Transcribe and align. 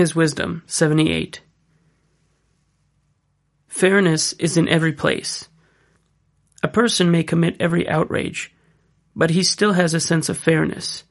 His 0.00 0.16
Wisdom 0.16 0.62
78. 0.64 1.42
Fairness 3.68 4.32
is 4.32 4.56
in 4.56 4.66
every 4.66 4.94
place. 4.94 5.50
A 6.62 6.68
person 6.68 7.10
may 7.10 7.22
commit 7.22 7.60
every 7.60 7.86
outrage, 7.86 8.50
but 9.14 9.28
he 9.28 9.42
still 9.42 9.74
has 9.74 9.92
a 9.92 10.00
sense 10.00 10.30
of 10.30 10.38
fairness. 10.38 11.04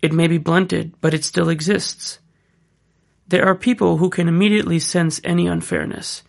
It 0.00 0.14
may 0.14 0.28
be 0.28 0.38
blunted, 0.38 0.94
but 1.02 1.12
it 1.12 1.24
still 1.24 1.50
exists. 1.50 2.18
There 3.28 3.44
are 3.44 3.54
people 3.54 3.98
who 3.98 4.08
can 4.08 4.28
immediately 4.28 4.78
sense 4.78 5.20
any 5.22 5.46
unfairness. 5.46 6.22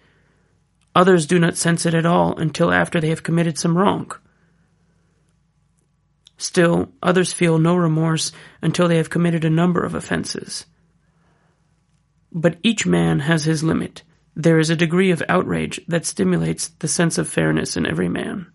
Others 0.94 1.26
do 1.26 1.40
not 1.40 1.56
sense 1.56 1.86
it 1.86 1.94
at 1.94 2.06
all 2.06 2.38
until 2.38 2.74
after 2.74 3.00
they 3.00 3.12
have 3.12 3.24
committed 3.24 3.58
some 3.58 3.78
wrong. 3.78 4.12
Still, 6.38 6.92
others 7.02 7.32
feel 7.32 7.58
no 7.58 7.78
remorse 7.78 8.34
until 8.62 8.90
they 8.90 8.98
have 8.98 9.10
committed 9.10 9.46
a 9.46 9.50
number 9.50 9.86
of 9.86 9.96
offenses. 9.96 10.66
But 12.38 12.60
each 12.62 12.86
man 12.86 13.22
has 13.22 13.46
his 13.46 13.64
limit. 13.64 14.04
There 14.36 14.60
is 14.60 14.70
a 14.70 14.76
degree 14.76 15.10
of 15.10 15.24
outrage 15.28 15.82
that 15.88 16.06
stimulates 16.06 16.68
the 16.68 16.88
sense 16.88 17.18
of 17.18 17.28
fairness 17.28 17.76
in 17.76 17.88
every 17.88 18.10
man. 18.10 18.46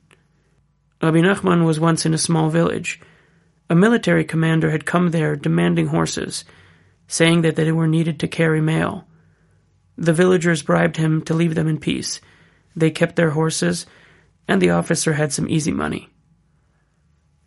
Rabbi 1.02 1.19
Nachman 1.19 1.66
was 1.66 1.80
once 1.80 2.06
in 2.06 2.15
a 2.15 2.19
small 2.19 2.48
village. 2.48 3.01
A 3.69 3.75
military 3.75 4.25
commander 4.25 4.70
had 4.70 4.87
come 4.87 5.11
there 5.11 5.34
demanding 5.34 5.89
horses, 5.89 6.45
saying 7.09 7.42
that 7.42 7.56
they 7.56 7.73
were 7.73 7.89
needed 7.89 8.20
to 8.20 8.29
carry 8.29 8.61
mail. 8.61 9.09
The 9.98 10.12
villagers 10.12 10.62
bribed 10.62 10.97
him 10.97 11.20
to 11.23 11.34
leave 11.34 11.56
them 11.56 11.67
in 11.67 11.80
peace. 11.80 12.20
They 12.77 12.92
kept 12.92 13.17
their 13.17 13.30
horses, 13.30 13.84
and 14.47 14.62
the 14.62 14.70
officer 14.70 15.14
had 15.14 15.33
some 15.33 15.48
easy 15.48 15.73
money. 15.73 16.09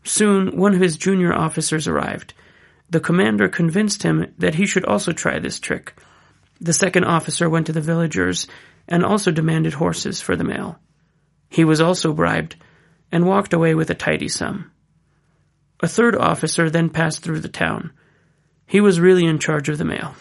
Soon, 0.04 0.58
one 0.58 0.74
of 0.74 0.82
his 0.82 0.98
junior 0.98 1.34
officers 1.34 1.88
arrived. 1.88 2.34
The 2.90 3.00
commander 3.00 3.48
convinced 3.48 4.04
him 4.04 4.34
that 4.38 4.56
he 4.56 4.66
should 4.66 4.84
also 4.84 5.14
try 5.14 5.40
this 5.40 5.62
trick. 5.62 5.94
The 6.62 6.74
second 6.74 7.04
officer 7.04 7.50
went 7.50 7.66
to 7.68 7.74
the 7.74 7.82
villagers 7.82 8.48
and 8.88 9.04
also 9.04 9.32
demanded 9.32 9.74
horses 9.74 10.22
for 10.22 10.36
the 10.36 10.44
mail. 10.44 10.80
He 11.50 11.66
was 11.66 11.82
also 11.82 12.14
bribed 12.14 12.56
and 13.12 13.26
walked 13.26 13.54
away 13.54 13.76
with 13.76 13.90
a 13.90 13.96
tidy 13.96 14.28
sum. 14.28 14.72
A 15.82 15.88
third 15.88 16.16
officer 16.16 16.70
then 16.70 16.90
passed 16.90 17.24
through 17.24 17.42
the 17.42 17.50
town. 17.50 17.92
He 18.66 18.82
was 18.82 19.00
really 19.00 19.26
in 19.26 19.40
charge 19.40 19.70
of 19.70 19.78
the 19.78 19.86
mail 19.86 20.16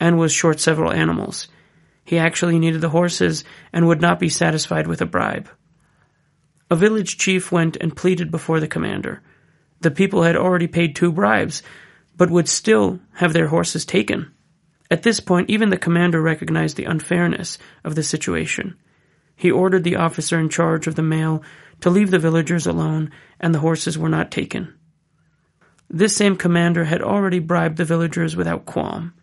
and 0.00 0.18
was 0.18 0.32
short 0.32 0.60
several 0.60 0.92
animals. 0.92 1.48
He 2.04 2.18
actually 2.18 2.58
needed 2.58 2.80
the 2.80 2.88
horses 2.88 3.44
and 3.72 3.86
would 3.86 4.00
not 4.00 4.18
be 4.18 4.28
satisfied 4.28 4.86
with 4.86 5.02
a 5.02 5.06
bribe. 5.06 5.48
A 6.70 6.76
village 6.76 7.18
chief 7.18 7.52
went 7.52 7.76
and 7.76 7.96
pleaded 7.96 8.30
before 8.30 8.60
the 8.60 8.68
commander. 8.68 9.22
The 9.80 9.90
people 9.90 10.22
had 10.22 10.36
already 10.36 10.66
paid 10.66 10.96
two 10.96 11.12
bribes, 11.12 11.62
but 12.16 12.30
would 12.30 12.48
still 12.48 13.00
have 13.14 13.32
their 13.32 13.48
horses 13.48 13.84
taken. 13.84 14.32
At 14.90 15.02
this 15.02 15.20
point, 15.20 15.50
even 15.50 15.70
the 15.70 15.76
commander 15.76 16.20
recognized 16.20 16.76
the 16.76 16.84
unfairness 16.84 17.58
of 17.84 17.94
the 17.94 18.02
situation. 18.02 18.76
He 19.36 19.50
ordered 19.50 19.84
the 19.84 19.96
officer 19.96 20.38
in 20.38 20.48
charge 20.48 20.86
of 20.86 20.94
the 20.94 21.02
mail 21.02 21.42
to 21.80 21.90
leave 21.90 22.10
the 22.10 22.18
villagers 22.18 22.66
alone, 22.66 23.10
and 23.38 23.54
the 23.54 23.60
horses 23.60 23.98
were 23.98 24.08
not 24.08 24.30
taken. 24.30 24.74
This 25.90 26.16
same 26.16 26.36
commander 26.36 26.84
had 26.84 27.02
already 27.02 27.38
bribed 27.38 27.76
the 27.76 27.84
villagers 27.84 28.34
without 28.34 28.66
qualm. 28.66 29.14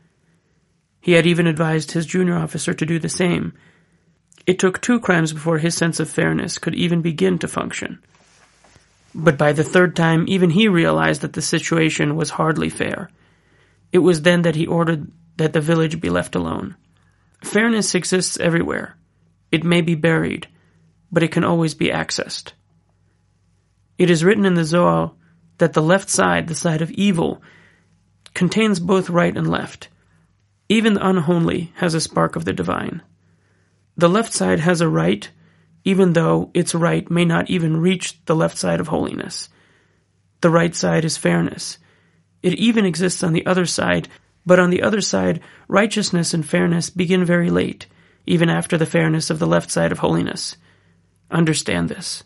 He 1.01 1.13
had 1.13 1.27
even 1.27 1.47
advised 1.47 1.91
his 1.91 2.05
junior 2.05 2.35
officer 2.35 2.73
to 2.73 2.85
do 2.85 2.97
the 2.97 3.09
same. 3.09 3.53
It 4.47 4.57
took 4.57 4.81
two 4.81 4.99
crimes 4.99 5.33
before 5.33 5.57
his 5.57 5.75
sense 5.75 5.99
of 5.99 6.09
fairness 6.09 6.57
could 6.57 6.75
even 6.75 7.01
begin 7.01 7.37
to 7.39 7.47
function. 7.47 7.99
But 9.13 9.37
by 9.37 9.53
the 9.53 9.63
third 9.63 9.95
time, 9.95 10.25
even 10.27 10.49
he 10.49 10.67
realized 10.67 11.21
that 11.21 11.33
the 11.33 11.41
situation 11.41 12.15
was 12.15 12.31
hardly 12.31 12.69
fair. 12.69 13.09
It 13.91 13.99
was 13.99 14.21
then 14.21 14.41
that 14.43 14.55
he 14.55 14.65
ordered 14.65 15.11
that 15.37 15.53
the 15.53 15.61
village 15.61 15.99
be 15.99 16.09
left 16.09 16.35
alone. 16.35 16.75
Fairness 17.43 17.95
exists 17.95 18.39
everywhere. 18.39 18.97
It 19.51 19.63
may 19.63 19.81
be 19.81 19.95
buried, 19.95 20.47
but 21.11 21.23
it 21.23 21.31
can 21.31 21.43
always 21.43 21.73
be 21.73 21.87
accessed. 21.87 22.53
It 23.97 24.09
is 24.09 24.23
written 24.23 24.45
in 24.45 24.55
the 24.55 24.65
Zohar 24.65 25.13
that 25.57 25.73
the 25.73 25.81
left 25.81 26.09
side, 26.09 26.47
the 26.47 26.55
side 26.55 26.81
of 26.81 26.91
evil, 26.91 27.41
contains 28.33 28.79
both 28.79 29.09
right 29.09 29.35
and 29.35 29.49
left. 29.49 29.89
Even 30.67 30.95
the 30.95 31.07
unholy 31.07 31.71
has 31.75 31.93
a 31.93 32.01
spark 32.01 32.35
of 32.35 32.45
the 32.45 32.53
divine. 32.53 33.01
The 33.95 34.09
left 34.09 34.33
side 34.33 34.59
has 34.59 34.81
a 34.81 34.89
right, 34.89 35.29
even 35.85 36.13
though 36.13 36.51
its 36.53 36.75
right 36.75 37.09
may 37.09 37.23
not 37.23 37.49
even 37.49 37.77
reach 37.77 38.23
the 38.25 38.35
left 38.35 38.57
side 38.57 38.79
of 38.79 38.87
holiness. 38.87 39.49
The 40.41 40.49
right 40.49 40.75
side 40.75 41.05
is 41.05 41.17
fairness. 41.17 41.77
It 42.41 42.53
even 42.55 42.85
exists 42.85 43.23
on 43.23 43.33
the 43.33 43.45
other 43.45 43.65
side 43.65 44.09
but 44.45 44.59
on 44.59 44.69
the 44.69 44.81
other 44.81 45.01
side, 45.01 45.39
righteousness 45.67 46.33
and 46.33 46.45
fairness 46.45 46.89
begin 46.89 47.25
very 47.25 47.49
late, 47.49 47.87
even 48.25 48.49
after 48.49 48.77
the 48.77 48.85
fairness 48.85 49.29
of 49.29 49.39
the 49.39 49.47
left 49.47 49.71
side 49.71 49.91
of 49.91 49.99
holiness. 49.99 50.57
Understand 51.31 51.89
this. 51.89 52.23